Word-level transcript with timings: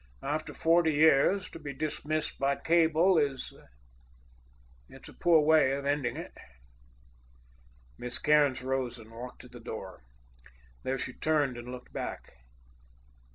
After 0.23 0.51
forty 0.55 0.93
years—to 0.93 1.59
be 1.59 1.73
dismissed 1.73 2.39
by 2.39 2.55
cable 2.55 3.19
is—it's 3.19 3.53
a 5.07 5.13
poor 5.13 5.41
way 5.41 5.73
of 5.73 5.85
ending 5.85 6.17
it." 6.17 6.31
Miss 7.99 8.17
Cairns 8.17 8.63
rose 8.63 8.97
and 8.97 9.11
walked 9.11 9.41
to 9.41 9.47
the 9.47 9.59
door. 9.59 10.01
There 10.81 10.97
she 10.97 11.13
turned 11.13 11.55
and 11.55 11.71
looked 11.71 11.93
back. 11.93 12.29